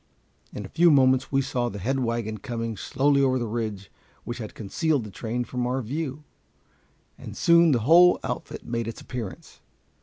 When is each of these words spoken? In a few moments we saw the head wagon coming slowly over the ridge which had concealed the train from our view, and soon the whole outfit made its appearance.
In 0.51 0.65
a 0.65 0.69
few 0.69 0.89
moments 0.89 1.31
we 1.31 1.43
saw 1.43 1.69
the 1.69 1.77
head 1.77 1.99
wagon 1.99 2.39
coming 2.39 2.75
slowly 2.75 3.21
over 3.21 3.37
the 3.37 3.45
ridge 3.45 3.91
which 4.23 4.39
had 4.39 4.55
concealed 4.55 5.03
the 5.03 5.11
train 5.11 5.43
from 5.43 5.67
our 5.67 5.79
view, 5.83 6.23
and 7.19 7.37
soon 7.37 7.71
the 7.71 7.81
whole 7.85 8.19
outfit 8.23 8.65
made 8.65 8.87
its 8.87 8.99
appearance. 9.01 9.59